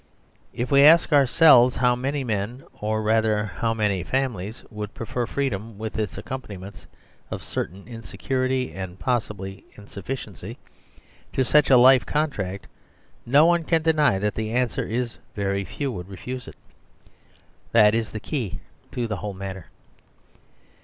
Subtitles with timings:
[0.51, 6.17] If we ask ourselves how many men, or rather how manyfamilies, would prefer freedom(with its
[6.17, 6.87] accompanimentsof
[7.41, 10.57] certain insecurity and possible insufficiency)
[11.33, 12.65] to such a life contract,
[13.27, 16.55] no one can deny that the answer is:" Very few would refuse it."
[17.71, 18.59] That is the key
[18.93, 19.67] to the whole matter.